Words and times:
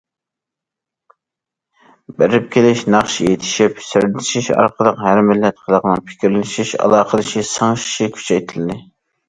بېرىپ- 2.21 2.47
كېلىش، 2.55 2.81
ناخشا 2.95 3.27
ئېيتىشىپ، 3.27 3.83
سىردىشىش 3.89 4.51
ئارقىلىق 4.57 5.05
ھەر 5.09 5.23
مىللەت 5.29 5.63
خەلقنىڭ 5.69 6.05
پىكىرلىشىشى، 6.09 6.83
ئالاقىلىشىشى، 6.83 7.49
سىڭىشىشى 7.55 8.13
كۈچەيتىلدى. 8.21 8.83